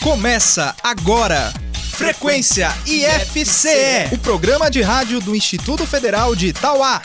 [0.00, 1.52] Começa agora.
[1.92, 7.02] Frequência IFCE, o programa de rádio do Instituto Federal de Itauá.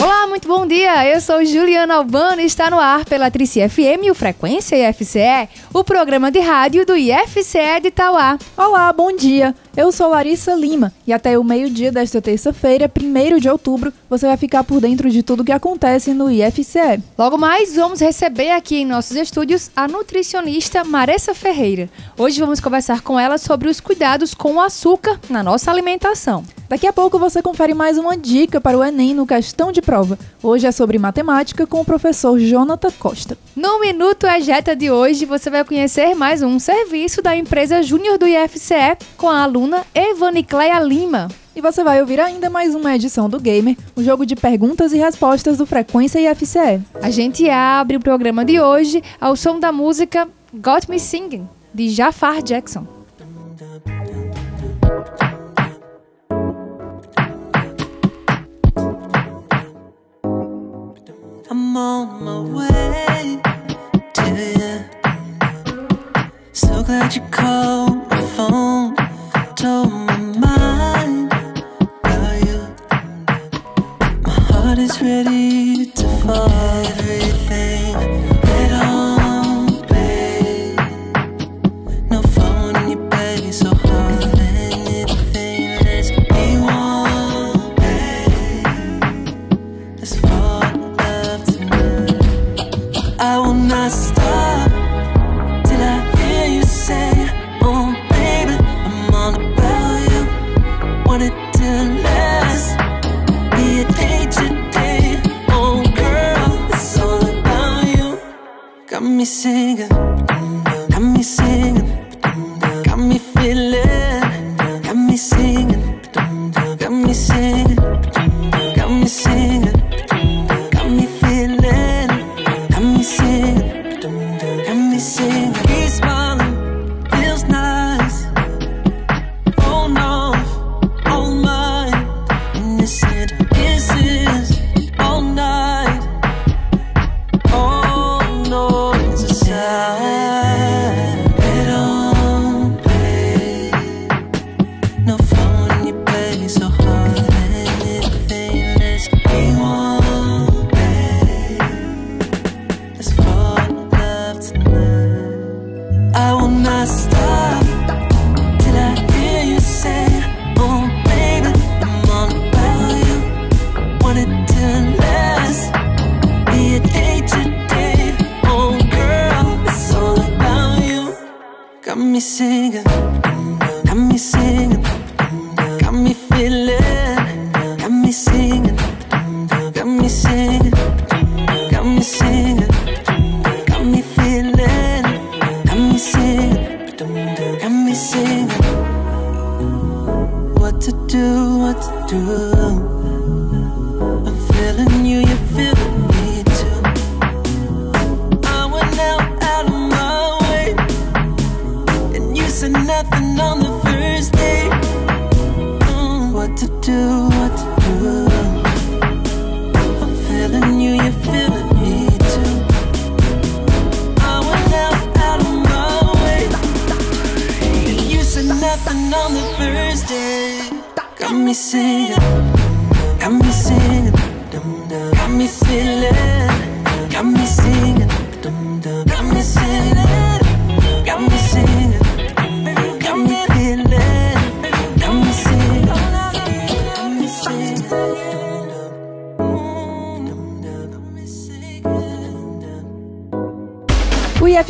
[0.00, 1.04] Olá, muito bom dia.
[1.04, 5.82] Eu sou Juliana Albano e está no ar pela Trici FM, o Frequência IFCE, o
[5.82, 8.38] programa de rádio do IFCE de Itauá.
[8.56, 9.52] Olá, bom dia.
[9.78, 14.36] Eu sou Larissa Lima e até o meio-dia desta terça-feira, 1 de outubro, você vai
[14.36, 17.00] ficar por dentro de tudo que acontece no IFCE.
[17.16, 21.88] Logo mais, vamos receber aqui em nossos estúdios a nutricionista Maressa Ferreira.
[22.18, 26.42] Hoje vamos conversar com ela sobre os cuidados com o açúcar na nossa alimentação.
[26.68, 30.18] Daqui a pouco você confere mais uma dica para o Enem no Questão de Prova.
[30.42, 33.38] Hoje é sobre matemática com o professor Jonathan Costa.
[33.56, 38.26] No Minuto Ejeta de hoje, você vai conhecer mais um serviço da empresa Júnior do
[38.26, 41.28] IFCE com a aluna Evanicleia Lima.
[41.54, 44.96] E você vai ouvir ainda mais uma edição do Gamer, o jogo de perguntas e
[44.96, 46.80] respostas do Frequência IFCE.
[47.02, 51.88] A gente abre o programa de hoje ao som da música Got Me Singing, de
[51.90, 52.86] Jafar Jackson.
[61.50, 63.40] I'm on my way
[64.14, 64.84] to you.
[66.52, 67.77] So glad you called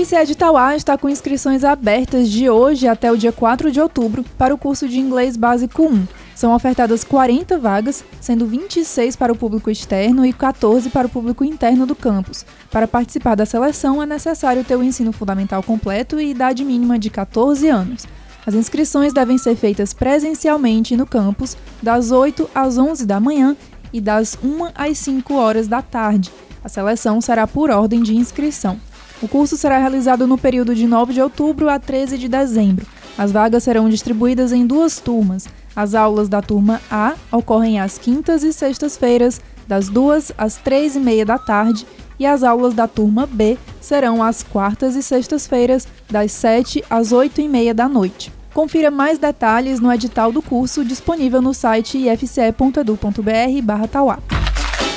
[0.08, 3.78] O IFCE de Itauá está com inscrições abertas de hoje até o dia 4 de
[3.78, 6.08] outubro para o curso de Inglês Básico 1.
[6.34, 11.44] São ofertadas 40 vagas, sendo 26 para o público externo e 14 para o público
[11.44, 12.46] interno do campus.
[12.70, 17.10] Para participar da seleção é necessário ter o ensino fundamental completo e idade mínima de
[17.10, 18.06] 14 anos.
[18.46, 23.54] As inscrições devem ser feitas presencialmente no campus, das 8 às 11 da manhã
[23.92, 26.32] e das 1 às 5 horas da tarde.
[26.64, 28.80] A seleção será por ordem de inscrição.
[29.20, 32.86] O curso será realizado no período de 9 de outubro a 13 de dezembro.
[33.16, 35.48] As vagas serão distribuídas em duas turmas.
[35.74, 41.00] As aulas da turma A ocorrem às quintas e sextas-feiras, das 2 às 3 e
[41.00, 41.84] meia da tarde,
[42.18, 47.40] e as aulas da turma B serão às quartas e sextas-feiras, das 7 às 8
[47.40, 48.32] e meia da noite.
[48.54, 54.18] Confira mais detalhes no edital do curso disponível no site ifce.edu.br/tauá.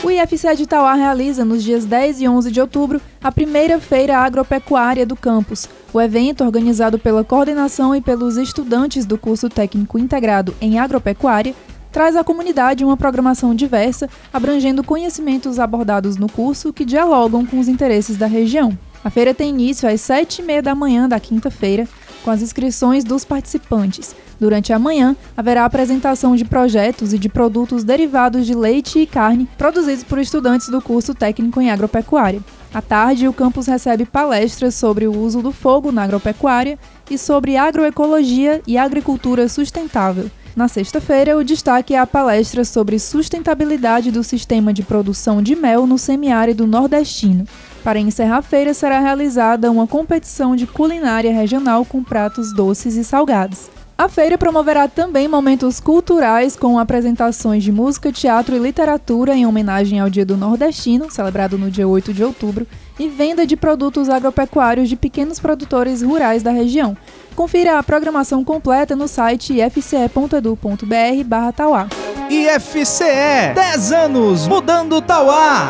[0.03, 4.18] O IFCE de Itauá realiza nos dias 10 e 11 de outubro a primeira feira
[4.18, 5.69] agropecuária do campus.
[5.94, 11.53] O evento, organizado pela coordenação e pelos estudantes do curso técnico integrado em agropecuária,
[11.92, 17.68] traz à comunidade uma programação diversa, abrangendo conhecimentos abordados no curso que dialogam com os
[17.68, 18.75] interesses da região.
[19.03, 21.88] A feira tem início às 7h30 da manhã da quinta-feira,
[22.23, 24.15] com as inscrições dos participantes.
[24.39, 29.47] Durante a manhã, haverá apresentação de projetos e de produtos derivados de leite e carne
[29.57, 32.41] produzidos por estudantes do curso técnico em agropecuária.
[32.73, 36.79] À tarde, o campus recebe palestras sobre o uso do fogo na agropecuária
[37.09, 40.31] e sobre agroecologia e agricultura sustentável.
[40.53, 45.88] Na sexta-feira, o destaque é a palestra sobre sustentabilidade do sistema de produção de mel
[45.88, 47.45] no semiárido nordestino.
[47.83, 53.03] Para encerrar a feira, será realizada uma competição de culinária regional com pratos doces e
[53.03, 53.69] salgados.
[53.98, 60.00] A feira promoverá também momentos culturais com apresentações de música, teatro e literatura em homenagem
[60.00, 62.68] ao Dia do Nordestino, celebrado no dia 8 de outubro,
[63.00, 66.98] e venda de produtos agropecuários de pequenos produtores rurais da região.
[67.35, 71.87] Confira a programação completa no site ifce.edu.br/tauá.
[72.29, 75.67] IFCE 10 anos mudando Tauá.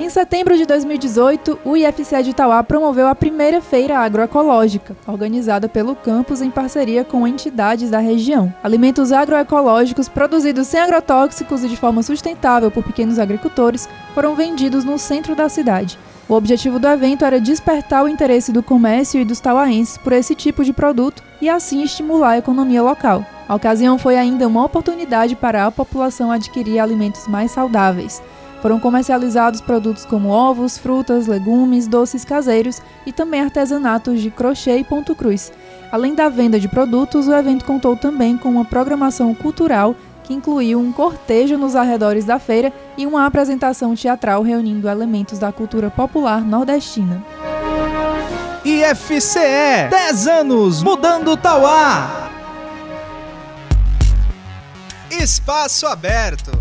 [0.00, 5.94] Em setembro de 2018, o IFCE de Itauá promoveu a primeira feira agroecológica, organizada pelo
[5.94, 8.50] campus em parceria com entidades da região.
[8.64, 14.98] Alimentos agroecológicos produzidos sem agrotóxicos e de forma sustentável por pequenos agricultores foram vendidos no
[14.98, 15.98] centro da cidade.
[16.28, 20.34] O objetivo do evento era despertar o interesse do comércio e dos tauaenses por esse
[20.34, 23.24] tipo de produto e assim estimular a economia local.
[23.48, 28.22] A ocasião foi ainda uma oportunidade para a população adquirir alimentos mais saudáveis.
[28.60, 34.84] Foram comercializados produtos como ovos, frutas, legumes, doces caseiros e também artesanatos de crochê e
[34.84, 35.50] ponto cruz.
[35.90, 39.96] Além da venda de produtos, o evento contou também com uma programação cultural
[40.28, 45.50] que incluiu um cortejo nos arredores da feira e uma apresentação teatral reunindo elementos da
[45.50, 47.24] cultura popular nordestina.
[48.62, 52.30] IFCE 10 anos mudando Tauá.
[55.10, 56.52] Espaço aberto.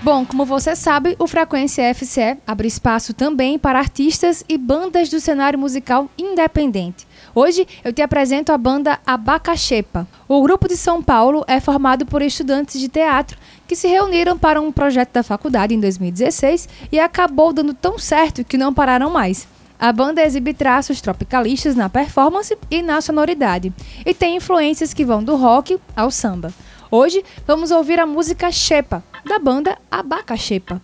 [0.00, 5.18] Bom, como você sabe, o Frequência FCE abre espaço também para artistas e bandas do
[5.18, 7.04] cenário musical independente.
[7.34, 10.06] Hoje eu te apresento a banda Abacaxepa.
[10.28, 13.36] O grupo de São Paulo é formado por estudantes de teatro
[13.66, 18.44] que se reuniram para um projeto da faculdade em 2016 e acabou dando tão certo
[18.44, 19.48] que não pararam mais.
[19.80, 23.72] A banda exibe traços tropicalistas na performance e na sonoridade,
[24.06, 26.54] e tem influências que vão do rock ao samba.
[26.88, 30.80] Hoje vamos ouvir a música Xepa, da banda Abacaxepa.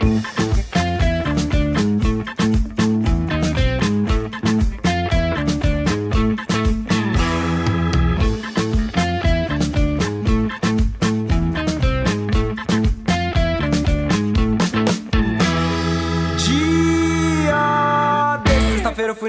[0.00, 0.57] Dia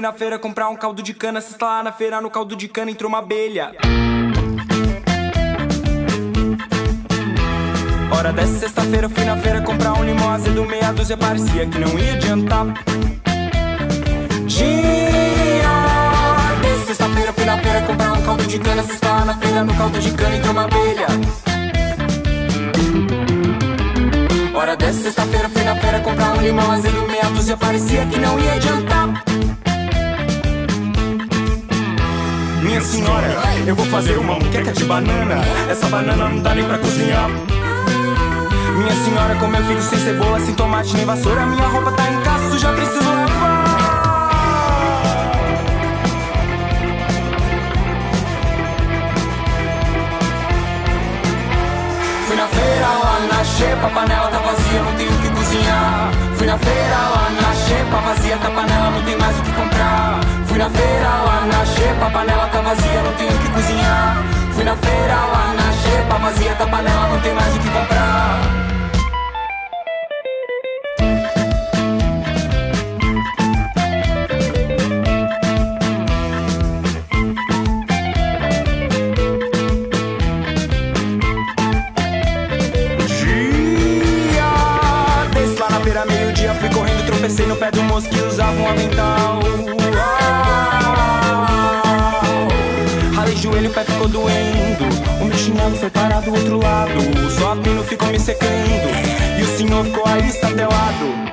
[0.00, 1.42] fui na feira comprar um caldo de cana.
[1.42, 3.72] Sexta lá na feira, no caldo de cana entrou uma abelha.
[8.10, 11.98] Hora dessa sexta-feira fui na feira comprar um limão azedo meia dúzia parecia que não
[11.98, 12.66] ia adiantar.
[14.46, 15.68] Dia
[16.62, 18.82] de sexta-feira fui na feira comprar um caldo de cana.
[18.82, 21.06] Sexta lá na feira, no caldo de cana entrou uma abelha.
[24.54, 28.40] Hora dessa sexta-feira fui na feira comprar um limão azedo meia dúzia parecia que não
[28.40, 29.29] ia adiantar.
[32.62, 33.26] Minha senhora,
[33.66, 35.36] eu vou fazer uma muqueca de banana.
[35.68, 37.28] Essa banana não dá nem pra cozinhar.
[38.76, 42.20] Minha senhora, como eu fico sem cebola, sem tomate nem vassoura, minha roupa tá em
[42.20, 43.64] casa, já preciso lavar.
[52.26, 56.10] Fui na feira lá na xepa, a panela tá vazia, não tenho o que cozinhar.
[56.36, 59.59] Fui na feira lá na xepa, vazia tá panela, não tem mais o que comprar.
[60.50, 64.16] Fui na feira lá na xepa, a panela tá vazia, não tenho o que cozinhar.
[64.52, 68.40] Fui na feira lá na xepa, vazia tá panela, não tem mais o que comprar.
[83.06, 84.50] dia
[85.32, 88.68] Desci lá na feira meio-dia, fui correndo, tropecei no pé do moço que usava um
[88.68, 89.79] avental.
[93.70, 94.84] O pé ficou doendo.
[95.20, 96.92] O meu chinelo foi parar do outro lado.
[96.98, 98.50] O pino ficou me secando.
[99.38, 101.30] E o senhor ficou aí estatelado.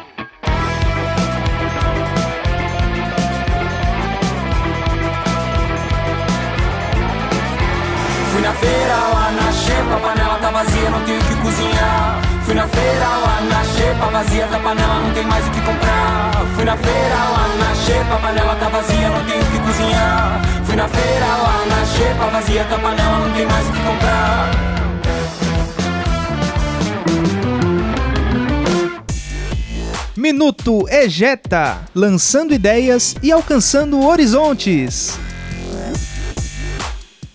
[8.31, 12.06] Fui na feira lá na xepa, a panela tá vazia, não tenho o que cozinhar.
[12.47, 16.31] Fui na feira lá na xepa, vazia da panela, não tem mais o que comprar.
[16.55, 20.41] Fui na feira lá na xepa, a panela tá vazia, não tenho o que cozinhar.
[20.63, 24.51] Fui na feira lá na xepa, vazia da panela, não tem mais o que comprar.
[30.15, 35.19] Minuto Ejeta, lançando ideias e alcançando horizontes.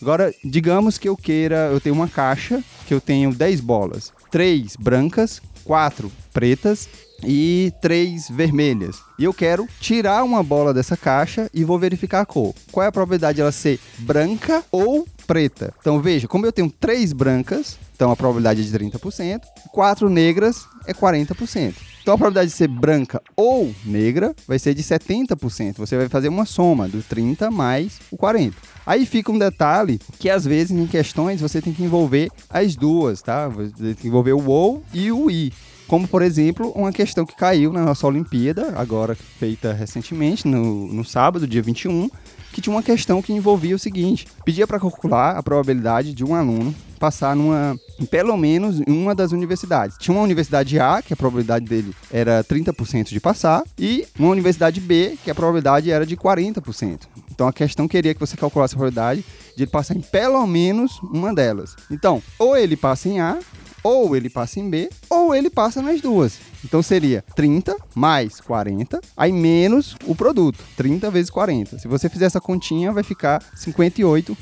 [0.00, 4.74] Agora, digamos que eu queira, eu tenho uma caixa que eu tenho 10 bolas, 3
[4.76, 6.88] brancas, 4 pretas
[7.22, 9.00] e 3 vermelhas.
[9.16, 12.52] E eu quero tirar uma bola dessa caixa e vou verificar a cor.
[12.72, 15.72] Qual é a probabilidade de ela ser branca ou preta?
[15.78, 20.64] Então veja, como eu tenho 3 brancas, então a probabilidade é de 30%, 4 negras
[20.84, 21.74] é 40%.
[22.02, 25.76] Então a probabilidade de ser branca ou negra vai ser de 70%.
[25.76, 28.56] Você vai fazer uma soma do 30 mais o 40.
[28.84, 33.22] Aí fica um detalhe que às vezes em questões você tem que envolver as duas,
[33.22, 33.48] tá?
[33.48, 35.52] Você tem que envolver o ou e o i.
[35.92, 41.04] Como, por exemplo, uma questão que caiu na nossa Olimpíada, agora feita recentemente, no, no
[41.04, 42.08] sábado, dia 21,
[42.50, 46.34] que tinha uma questão que envolvia o seguinte: pedia para calcular a probabilidade de um
[46.34, 47.78] aluno passar numa,
[48.10, 49.98] pelo menos em uma das universidades.
[49.98, 54.80] Tinha uma universidade A, que a probabilidade dele era 30% de passar, e uma universidade
[54.80, 57.00] B, que a probabilidade era de 40%.
[57.30, 59.22] Então a questão queria que você calculasse a probabilidade
[59.54, 61.76] de ele passar em pelo menos uma delas.
[61.90, 63.38] Então, ou ele passa em A,
[63.82, 66.38] ou ele passa em B, ou ele passa nas duas.
[66.64, 71.78] Então seria 30 mais 40, aí menos o produto, 30 vezes 40.
[71.78, 74.36] Se você fizer essa continha, vai ficar 58%.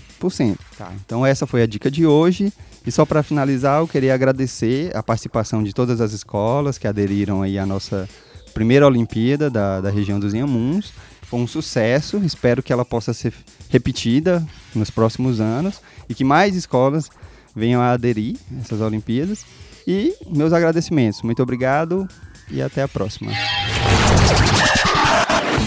[0.77, 2.53] Tá, então essa foi a dica de hoje.
[2.87, 7.43] E só para finalizar, eu queria agradecer a participação de todas as escolas que aderiram
[7.43, 8.09] aí à nossa
[8.55, 10.93] primeira Olimpíada da, da região dos Inhamuns.
[11.23, 13.33] Foi um sucesso, espero que ela possa ser
[13.69, 14.45] repetida
[14.75, 17.09] nos próximos anos e que mais escolas
[17.55, 19.45] venham a aderir a essas Olimpíadas.
[19.87, 21.23] E meus agradecimentos.
[21.23, 22.07] Muito obrigado
[22.51, 23.33] e até a próxima.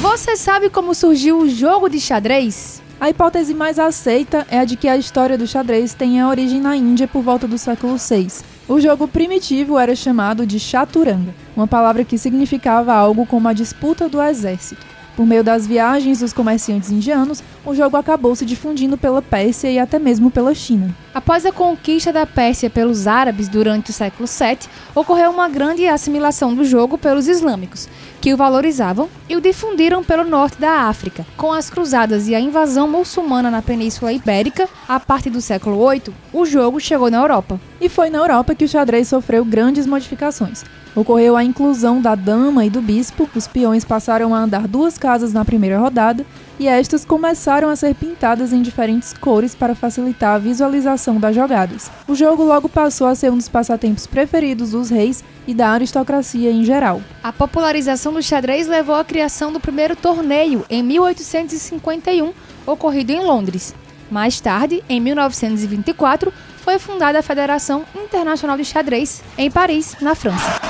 [0.02, 2.82] Você sabe como surgiu o jogo de xadrez?
[3.00, 6.76] A hipótese mais aceita é a de que a história do xadrez tenha origem na
[6.76, 8.28] Índia por volta do século VI.
[8.68, 14.08] O jogo primitivo era chamado de chaturanga, uma palavra que significava algo como a disputa
[14.08, 14.86] do exército.
[15.16, 19.78] Por meio das viagens dos comerciantes indianos, o jogo acabou se difundindo pela Pérsia e
[19.78, 20.96] até mesmo pela China.
[21.14, 26.56] Após a conquista da Pérsia pelos árabes durante o século VII, ocorreu uma grande assimilação
[26.56, 27.88] do jogo pelos islâmicos,
[28.20, 31.24] que o valorizavam e o difundiram pelo norte da África.
[31.38, 36.14] Com as cruzadas e a invasão muçulmana na Península Ibérica, a partir do século VIII,
[36.34, 37.60] o jogo chegou na Europa.
[37.80, 40.64] E foi na Europa que o xadrez sofreu grandes modificações.
[40.96, 45.34] Ocorreu a inclusão da dama e do bispo, os peões passaram a andar duas casas
[45.34, 46.24] na primeira rodada
[46.60, 51.90] e estas começaram a ser pintadas em diferentes cores para facilitar a visualização das jogadas.
[52.08, 56.52] O jogo logo passou a ser um dos passatempos preferidos dos reis e da aristocracia
[56.52, 57.02] em geral.
[57.24, 62.32] A popularização do xadrez levou à criação do primeiro torneio em 1851,
[62.68, 63.74] ocorrido em Londres.
[64.12, 66.32] Mais tarde, em 1924,
[66.64, 70.62] foi fundada a Federação Internacional de Xadrez, em Paris, na França.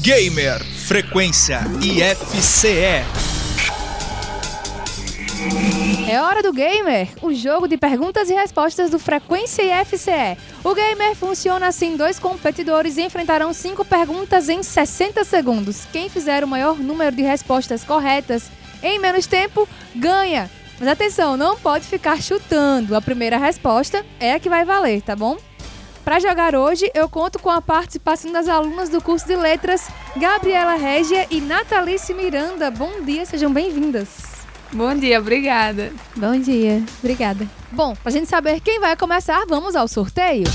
[0.00, 3.02] Gamer Frequência IFCE.
[6.08, 10.38] É hora do Gamer, o jogo de perguntas e respostas do Frequência IFCE.
[10.62, 15.84] O Gamer funciona assim: dois competidores enfrentarão cinco perguntas em 60 segundos.
[15.92, 18.50] Quem fizer o maior número de respostas corretas
[18.82, 20.48] em menos tempo ganha.
[20.82, 22.96] Mas atenção, não pode ficar chutando.
[22.96, 25.36] A primeira resposta é a que vai valer, tá bom?
[26.04, 30.74] Para jogar hoje, eu conto com a participação das alunas do curso de letras Gabriela
[30.74, 32.68] Régia e Natalice Miranda.
[32.68, 34.08] Bom dia, sejam bem-vindas.
[34.72, 35.92] Bom dia, obrigada.
[36.16, 37.46] Bom dia, obrigada.
[37.70, 40.48] Bom, pra gente saber quem vai começar, vamos ao sorteio.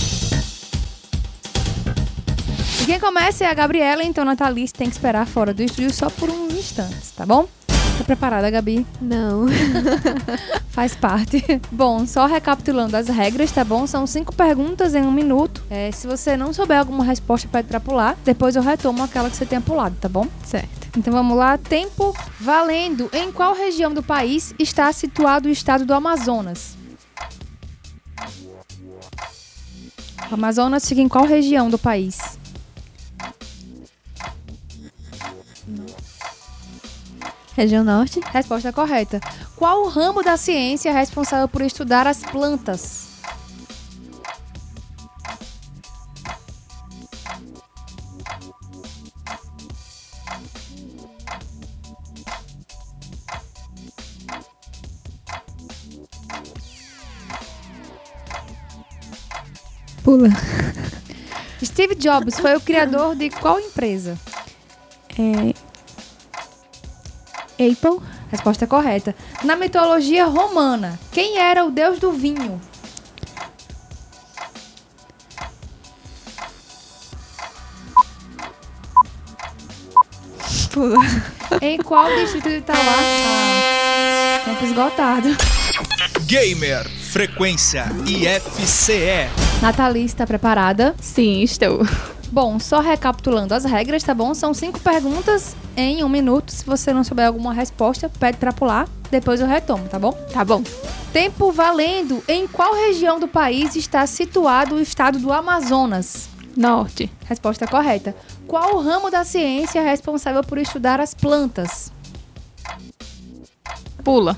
[2.82, 5.94] E quem começa é a Gabriela, então a Natalice tem que esperar fora do estúdio
[5.94, 7.48] só por uns instantes, tá bom?
[7.98, 8.86] Tá preparada, Gabi?
[9.02, 9.48] Não.
[10.70, 11.44] Faz parte.
[11.72, 13.88] Bom, só recapitulando as regras, tá bom?
[13.88, 15.64] São cinco perguntas em um minuto.
[15.70, 18.16] É, se você não souber alguma resposta, pede pra pular.
[18.24, 20.28] Depois eu retomo aquela que você tenha pulado, tá bom?
[20.44, 20.88] Certo.
[20.96, 21.58] Então vamos lá.
[21.58, 23.10] Tempo valendo.
[23.12, 26.78] Em qual região do país está situado o estado do Amazonas?
[30.30, 32.37] O Amazonas fica em qual região do país?
[37.58, 38.20] Região Norte.
[38.32, 39.20] Resposta correta.
[39.56, 43.08] Qual o ramo da ciência é responsável por estudar as plantas?
[60.04, 60.30] Pula.
[61.66, 64.16] Steve Jobs foi o criador de qual empresa?
[65.18, 65.67] É...
[67.60, 68.00] Apple.
[68.30, 69.16] Resposta correta.
[69.44, 72.60] Na mitologia romana, quem era o deus do vinho?
[80.72, 80.98] Pula.
[81.62, 82.78] Em qual distrito de Itauá?
[82.78, 85.30] Ah, tempo esgotado.
[86.26, 89.30] Gamer Frequência IFCE.
[89.62, 90.94] Nathalie, está preparada?
[91.02, 91.80] Sim, estou.
[92.32, 94.34] Bom, só recapitulando as regras, tá bom?
[94.34, 96.52] São cinco perguntas em um minuto.
[96.52, 98.88] Se você não souber alguma resposta, pede pra pular.
[99.10, 100.12] Depois eu retomo, tá bom?
[100.34, 100.62] Tá bom.
[101.14, 102.22] Tempo valendo.
[102.28, 106.28] Em qual região do país está situado o estado do Amazonas?
[106.56, 107.10] Norte.
[107.26, 108.16] Resposta correta.
[108.46, 111.92] Qual o ramo da ciência é responsável por estudar as plantas?
[114.04, 114.38] Pula.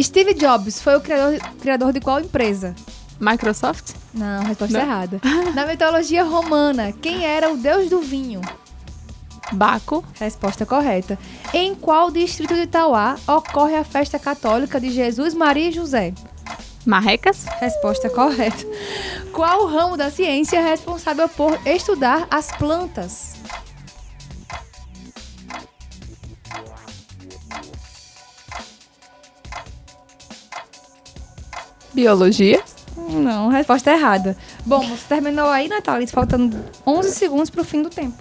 [0.00, 2.74] Steve Jobs foi o criador, criador de qual empresa?
[3.20, 3.94] Microsoft.
[4.14, 4.84] Não, resposta Não.
[4.84, 5.20] errada.
[5.54, 8.40] Na mitologia romana, quem era o deus do vinho?
[9.52, 10.04] Baco.
[10.18, 11.18] Resposta correta.
[11.52, 16.14] Em qual distrito de Itauá ocorre a festa católica de Jesus, Maria e José?
[16.86, 17.44] Marrecas.
[17.60, 18.64] Resposta correta.
[19.32, 23.34] Qual ramo da ciência é responsável por estudar as plantas?
[31.92, 32.62] Biologia.
[33.10, 34.36] Não, resposta errada.
[34.64, 38.16] Bom, você terminou aí, Natália, faltando 11 segundos pro fim do tempo.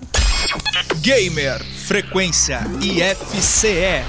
[1.02, 4.04] Gamer Frequência IFCE.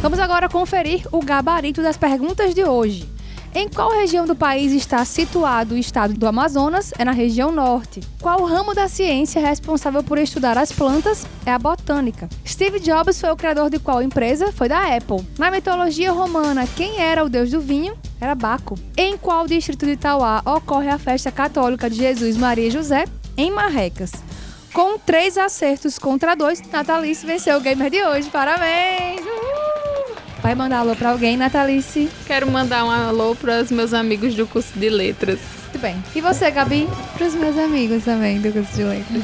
[0.00, 3.11] Vamos agora conferir o gabarito das perguntas de hoje.
[3.54, 6.90] Em qual região do país está situado o estado do Amazonas?
[6.98, 8.00] É na região norte.
[8.18, 11.26] Qual ramo da ciência é responsável por estudar as plantas?
[11.44, 12.30] É a botânica.
[12.46, 14.50] Steve Jobs foi o criador de qual empresa?
[14.52, 15.26] Foi da Apple.
[15.38, 17.94] Na mitologia romana, quem era o deus do vinho?
[18.18, 18.78] Era Baco.
[18.96, 23.04] Em qual distrito de Itauá ocorre a festa católica de Jesus, Maria e José?
[23.36, 24.12] Em Marrecas.
[24.72, 28.30] Com três acertos contra dois, Natalice venceu o gamer de hoje.
[28.30, 29.20] Parabéns!
[29.20, 29.91] Uhul!
[30.42, 32.10] Vai mandar alô pra alguém, Natalice?
[32.26, 35.38] Quero mandar um alô para os meus amigos do curso de letras.
[35.62, 36.02] Muito bem.
[36.14, 36.88] E você, Gabi?
[37.16, 39.22] Pros meus amigos também do curso de letras.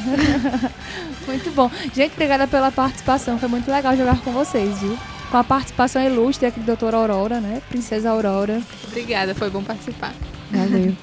[1.27, 1.69] Muito bom.
[1.93, 3.37] Gente, obrigada pela participação.
[3.37, 4.97] Foi muito legal jogar com vocês, viu?
[5.29, 7.61] Com a participação ilustre aqui do doutora Aurora, né?
[7.69, 8.59] Princesa Aurora.
[8.87, 10.13] Obrigada, foi bom participar.
[10.49, 10.95] Valeu.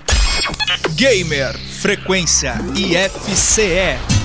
[0.97, 4.16] Gamer Frequência IFCE.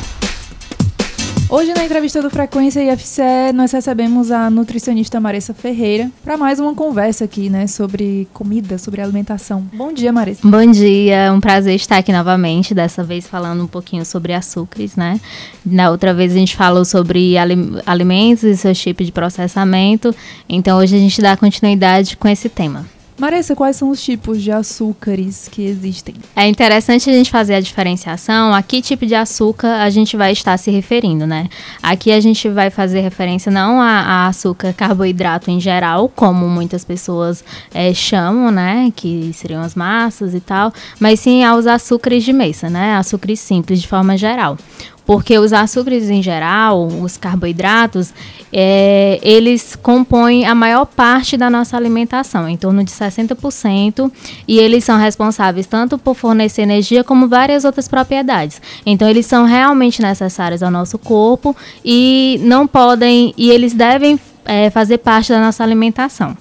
[1.54, 6.74] Hoje na entrevista do Frequência IFCE nós recebemos a nutricionista Marissa Ferreira para mais uma
[6.74, 9.68] conversa aqui, né, sobre comida, sobre alimentação.
[9.74, 10.48] Bom dia, Marissa.
[10.48, 14.96] Bom dia, é um prazer estar aqui novamente, dessa vez falando um pouquinho sobre açúcares,
[14.96, 15.20] né?
[15.66, 20.16] Na outra vez a gente falou sobre ali- alimentos e seus tipos de processamento,
[20.48, 22.86] então hoje a gente dá continuidade com esse tema.
[23.18, 26.16] Marissa, quais são os tipos de açúcares que existem?
[26.36, 30.32] É interessante a gente fazer a diferenciação a que tipo de açúcar a gente vai
[30.32, 31.48] estar se referindo, né?
[31.84, 36.84] Aqui a gente vai fazer referência não a, a açúcar carboidrato em geral, como muitas
[36.84, 37.44] pessoas
[37.74, 38.92] eh, chamam, né?
[38.96, 42.96] Que seriam as massas e tal, mas sim aos açúcares de mesa, né?
[42.96, 44.58] Açúcares simples de forma geral.
[45.06, 48.14] Porque os açúcares em geral, os carboidratos,
[48.54, 54.12] é, eles compõem a maior parte da nossa alimentação, em torno de 60%,
[54.48, 58.62] e eles são responsáveis tanto por fornecer energia como várias outras propriedades.
[58.86, 64.70] Então, eles são realmente necessários ao nosso corpo e não podem, e eles devem é,
[64.70, 66.38] fazer parte da nossa alimentação.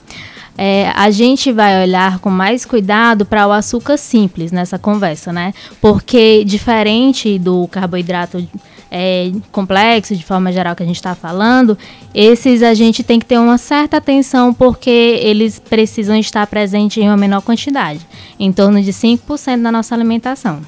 [0.62, 5.54] É, a gente vai olhar com mais cuidado para o açúcar simples nessa conversa, né?
[5.80, 8.46] Porque diferente do carboidrato
[8.90, 11.78] é, complexo, de forma geral, que a gente está falando,
[12.12, 17.06] esses a gente tem que ter uma certa atenção porque eles precisam estar presentes em
[17.08, 18.06] uma menor quantidade,
[18.38, 20.60] em torno de 5% da nossa alimentação.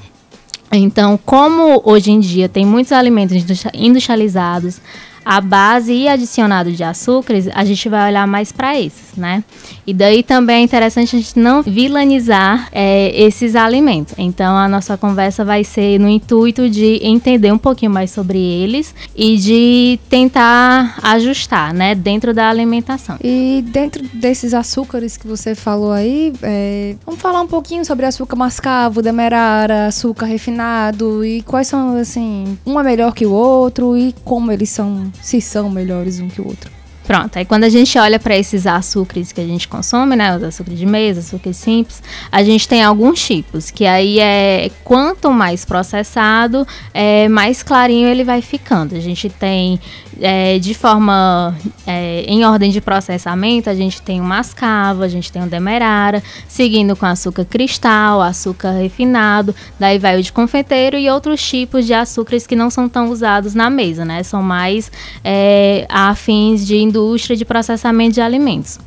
[0.71, 4.81] Então, como hoje em dia tem muitos alimentos industri- industrializados,
[5.25, 9.43] a base e adicionado de açúcares, a gente vai olhar mais para esses, né?
[9.85, 14.13] E daí também é interessante a gente não vilanizar é, esses alimentos.
[14.17, 18.93] Então, a nossa conversa vai ser no intuito de entender um pouquinho mais sobre eles
[19.15, 23.17] e de tentar ajustar, né, dentro da alimentação.
[23.23, 28.35] E dentro desses açúcares que você falou aí, é, vamos falar um pouquinho sobre açúcar
[28.35, 34.13] mascavo, demerara, açúcar refinado e quais são, assim, um é melhor que o outro e
[34.23, 36.71] como eles são, se são melhores um que o outro.
[37.05, 40.43] Pronto, aí quando a gente olha para esses açúcares que a gente consome, né, os
[40.43, 45.65] açúcares de mesa, açúcares simples, a gente tem alguns tipos, que aí é quanto mais
[45.65, 48.95] processado, é, mais clarinho ele vai ficando.
[48.95, 49.81] A gente tem
[50.19, 55.31] é, de forma é, em ordem de processamento, a gente tem o mascavo, a gente
[55.31, 61.09] tem o demerara, seguindo com açúcar cristal, açúcar refinado, daí vai o de confeiteiro e
[61.09, 64.23] outros tipos de açúcares que não são tão usados na mesa, né?
[64.23, 64.91] São mais
[65.23, 68.79] é, a fins de indústria de processamento de alimentos.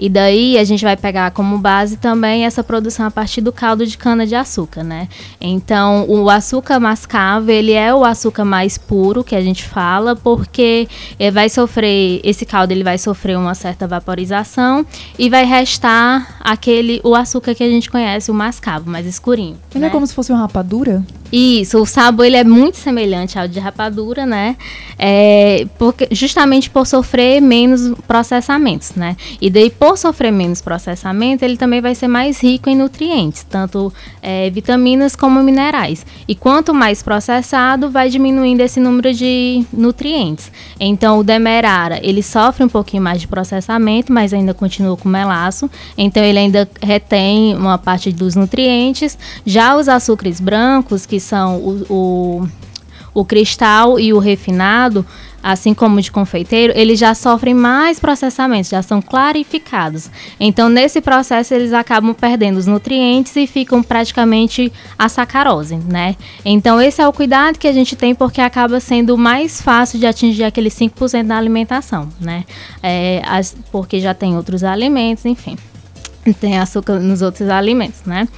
[0.00, 3.86] E daí a gente vai pegar como base também essa produção a partir do caldo
[3.86, 5.08] de cana de açúcar, né?
[5.38, 10.88] Então, o açúcar mascavo, ele é o açúcar mais puro que a gente fala, porque
[11.18, 14.86] ele vai sofrer esse caldo ele vai sofrer uma certa vaporização
[15.18, 19.58] e vai restar aquele o açúcar que a gente conhece, o mascavo, mais escurinho.
[19.74, 19.88] Ele né?
[19.88, 21.04] é como se fosse uma rapadura?
[21.32, 24.56] Isso, o sabor ele é muito semelhante ao de rapadura, né?
[24.98, 29.16] É, porque, justamente por sofrer menos processamentos, né?
[29.40, 33.92] E daí, por sofrer menos processamento, ele também vai ser mais rico em nutrientes, tanto
[34.22, 36.04] é, vitaminas como minerais.
[36.26, 40.50] E quanto mais processado, vai diminuindo esse número de nutrientes.
[40.78, 45.70] Então, o demerara, ele sofre um pouquinho mais de processamento, mas ainda continua com melaço.
[45.96, 49.18] Então, ele ainda retém uma parte dos nutrientes.
[49.44, 52.48] Já os açúcares brancos, que são o, o,
[53.14, 55.04] o cristal e o refinado,
[55.42, 60.10] assim como de confeiteiro, eles já sofrem mais processamentos, já são clarificados.
[60.38, 66.16] Então, nesse processo, eles acabam perdendo os nutrientes e ficam praticamente a sacarose, né?
[66.44, 70.06] Então, esse é o cuidado que a gente tem porque acaba sendo mais fácil de
[70.06, 72.44] atingir aquele 5% da alimentação, né?
[72.82, 75.56] É, as- porque já tem outros alimentos, enfim.
[76.38, 78.28] Tem açúcar nos outros alimentos, né?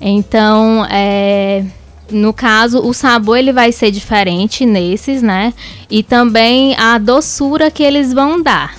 [0.00, 1.64] Então, é,
[2.10, 5.52] no caso, o sabor ele vai ser diferente nesses, né?
[5.90, 8.74] E também a doçura que eles vão dar.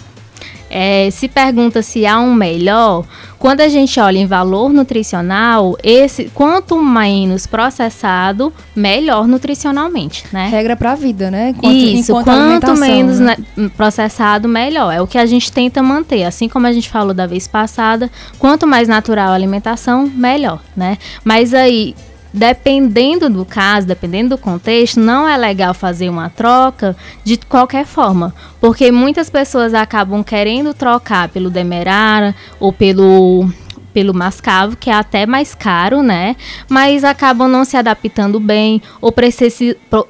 [0.70, 3.06] É, se pergunta se há um melhor,
[3.40, 10.50] quando a gente olha em valor nutricional, esse quanto menos processado, melhor nutricionalmente, né?
[10.50, 11.50] Regra pra vida, né?
[11.52, 13.38] Enquanto- Isso, enquanto quanto alimentação, menos né?
[13.56, 14.92] né, processado, melhor.
[14.94, 16.26] É o que a gente tenta manter.
[16.26, 20.98] Assim como a gente falou da vez passada, quanto mais natural a alimentação, melhor, né?
[21.24, 21.96] Mas aí,
[22.34, 28.34] dependendo do caso, dependendo do contexto, não é legal fazer uma troca de qualquer forma.
[28.60, 33.50] Porque muitas pessoas acabam querendo trocar pelo demerara ou pelo
[33.98, 36.36] pelo mascavo, que é até mais caro, né?
[36.70, 39.12] Mas acabam não se adaptando bem ou,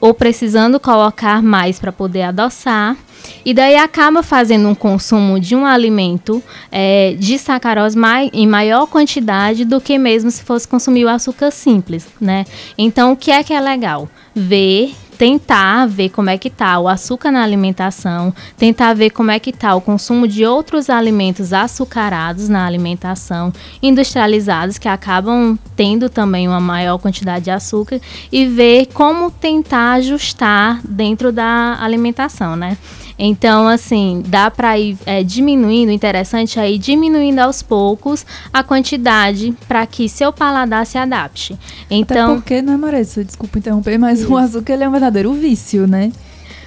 [0.02, 2.98] ou precisando colocar mais para poder adoçar.
[3.46, 8.88] E daí acaba fazendo um consumo de um alimento eh, de sacarose mai- em maior
[8.88, 12.44] quantidade do que mesmo se fosse consumir o açúcar simples, né?
[12.78, 14.10] Então, o que é que é legal?
[14.36, 19.40] Ver tentar ver como é que tá o açúcar na alimentação, tentar ver como é
[19.40, 23.52] que tá o consumo de outros alimentos açucarados na alimentação,
[23.82, 28.00] industrializados que acabam tendo também uma maior quantidade de açúcar
[28.32, 32.78] e ver como tentar ajustar dentro da alimentação, né?
[33.18, 39.54] Então, assim, dá para ir é, diminuindo, interessante é ir diminuindo aos poucos a quantidade
[39.68, 41.58] para que seu paladar se adapte.
[41.90, 43.24] Então, Até porque, né, Marisa?
[43.24, 46.12] Desculpa interromper, mas o açúcar ele é um verdadeiro vício, né?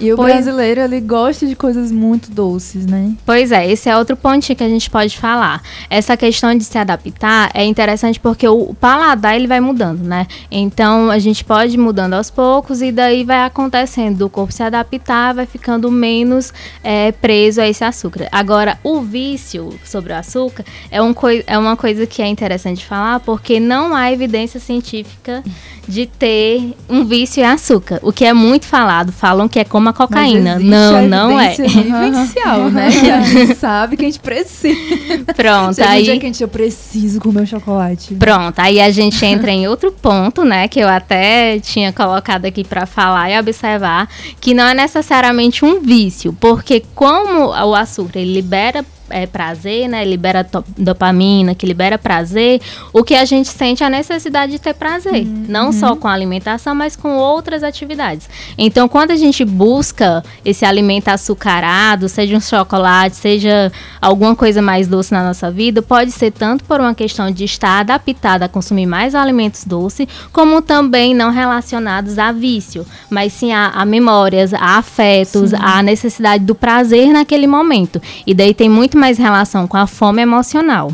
[0.01, 3.13] E o Pois- brasileiro, ele gosta de coisas muito doces, né?
[3.27, 5.63] Pois é, esse é outro pontinho que a gente pode falar.
[5.91, 10.27] Essa questão de se adaptar é interessante porque o paladar ele vai mudando, né?
[10.51, 14.63] Então a gente pode ir mudando aos poucos e daí vai acontecendo do corpo se
[14.63, 16.51] adaptar, vai ficando menos
[16.83, 18.27] é, preso a esse açúcar.
[18.33, 21.15] Agora, o vício sobre o açúcar é, um
[21.47, 25.45] é uma coisa que é interessante falar porque não há evidência científica
[25.87, 27.99] de ter um vício em açúcar.
[28.03, 30.59] O que é muito falado, falam que é como a cocaína.
[30.59, 31.55] Não, não é.
[31.55, 32.89] vivencial, né?
[33.21, 35.25] A gente sabe que a gente precisa.
[35.35, 36.05] Pronto, Chega um aí.
[36.05, 38.15] dia que a gente, eu preciso comer o chocolate.
[38.15, 42.65] Pronto, aí a gente entra em outro ponto, né, que eu até tinha colocado aqui
[42.65, 44.09] para falar e observar,
[44.41, 50.05] que não é necessariamente um vício, porque como o açúcar ele libera é, prazer, né,
[50.05, 50.47] libera
[50.77, 52.61] dopamina, que libera prazer,
[52.93, 56.13] o que a gente sente é a necessidade de ter prazer, não só com a
[56.13, 58.29] alimentação, mas com outras atividades.
[58.57, 64.89] Então, quando a gente busca esse alimento açucarado, seja um chocolate, seja alguma coisa mais
[64.89, 68.87] doce na nossa vida, pode ser tanto por uma questão de estar adaptada a consumir
[68.87, 74.79] mais alimentos doces, como também não relacionados a vício, mas sim a, a memórias, a
[74.79, 78.01] afetos, a necessidade do prazer naquele momento.
[78.27, 80.93] E daí tem muito mais relação com a fome emocional.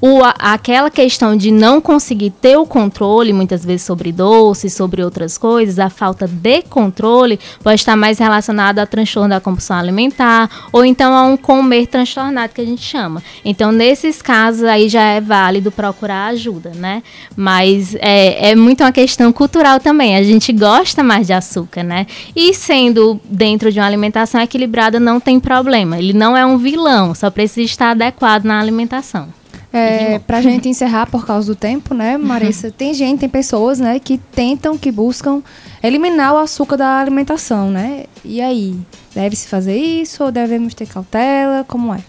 [0.00, 5.36] O, aquela questão de não conseguir ter o controle, muitas vezes sobre doces, sobre outras
[5.36, 10.84] coisas, a falta de controle pode estar mais relacionada a transtorno da compulsão alimentar ou
[10.84, 13.22] então a um comer transtornado que a gente chama.
[13.44, 17.02] Então, nesses casos aí já é válido procurar ajuda, né?
[17.36, 20.16] Mas é, é muito uma questão cultural também.
[20.16, 22.06] A gente gosta mais de açúcar, né?
[22.34, 25.98] E sendo dentro de uma alimentação equilibrada não tem problema.
[25.98, 29.39] Ele não é um vilão, só precisa estar adequado na alimentação.
[29.72, 32.70] É, pra gente encerrar por causa do tempo, né, Marissa?
[32.76, 35.42] Tem gente, tem pessoas, né, que tentam, que buscam
[35.82, 38.04] eliminar o açúcar da alimentação, né?
[38.24, 38.76] E aí?
[39.14, 41.64] Deve-se fazer isso ou devemos ter cautela?
[41.66, 42.00] Como é?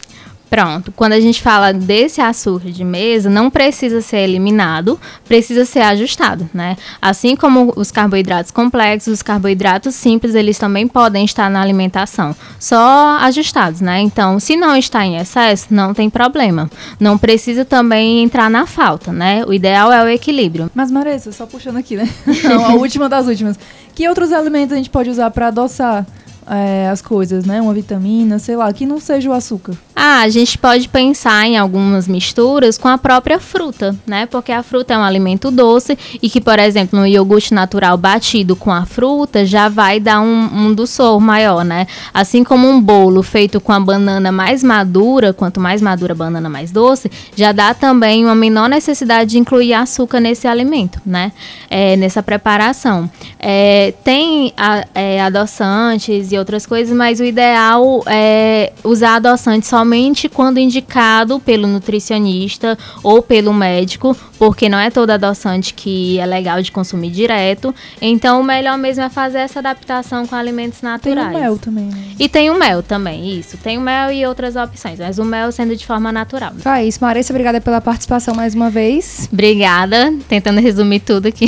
[0.52, 5.80] Pronto, quando a gente fala desse açúcar de mesa, não precisa ser eliminado, precisa ser
[5.80, 6.76] ajustado, né?
[7.02, 13.18] Assim como os carboidratos complexos, os carboidratos simples, eles também podem estar na alimentação, só
[13.22, 14.02] ajustados, né?
[14.02, 16.70] Então, se não está em excesso, não tem problema.
[17.00, 19.46] Não precisa também entrar na falta, né?
[19.48, 20.70] O ideal é o equilíbrio.
[20.76, 22.10] Mas, Marisa, só puxando aqui, né?
[22.44, 23.58] Não, a última das últimas.
[23.96, 26.06] Que outros alimentos a gente pode usar pra adoçar
[26.50, 27.62] é, as coisas, né?
[27.62, 29.74] Uma vitamina, sei lá, que não seja o açúcar.
[29.96, 34.26] Ah, a gente pode pensar em algumas misturas com a própria fruta, né?
[34.26, 38.56] Porque a fruta é um alimento doce e que, por exemplo, no iogurte natural batido
[38.56, 41.86] com a fruta já vai dar um, um doçor maior, né?
[42.14, 46.50] Assim como um bolo feito com a banana mais madura, quanto mais madura a banana
[46.50, 51.32] mais doce, já dá também uma menor necessidade de incluir açúcar nesse alimento, né?
[51.70, 53.10] É, nessa preparação.
[53.40, 60.30] É, tem a- é, adoçantes e outras coisas, mas o ideal é usar adoçante somente
[60.30, 66.62] quando indicado pelo nutricionista ou pelo médico, porque não é todo adoçante que é legal
[66.62, 67.74] de consumir direto.
[68.02, 71.36] Então, o melhor mesmo é fazer essa adaptação com alimentos Tem naturais.
[71.36, 72.04] o mel também, né?
[72.20, 73.58] E tem o mel também, isso.
[73.58, 76.54] Tem o mel e outras opções, mas o mel sendo de forma natural.
[76.58, 79.30] Então é isso, Marissa, obrigada pela participação mais uma vez.
[79.32, 81.48] Obrigada, tentando resumir tudo aqui.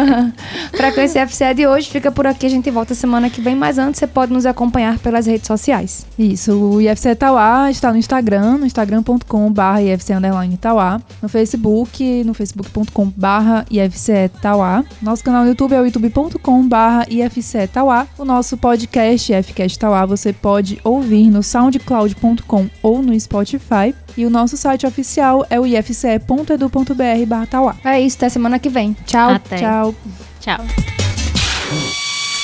[0.72, 3.98] Frequência FCE de hoje fica por aqui, a gente volta semana que vem, mas antes
[3.98, 6.06] você pode nos acompanhar pelas redes sociais.
[6.18, 12.34] Isso, o IFC Tauá está no Instagram, no instagram.com.br IFC Underline Tauá, no Facebook, no
[12.34, 14.84] facebook.com.br IFC Tauá.
[15.00, 16.76] Nosso canal no YouTube é o youtube.com.br
[17.08, 18.06] IFC Tauá.
[18.18, 23.94] O nosso podcast, IFCast Tauá, você pode ouvir no soundcloud.com ou no Spotify.
[24.16, 27.76] E o nosso site oficial é o ifce.edu.br barra Tauá.
[27.84, 28.96] É isso, até semana que vem.
[29.06, 29.30] Tchau.
[29.30, 29.58] Até.
[29.58, 29.94] Tchau.
[30.40, 30.60] Tchau.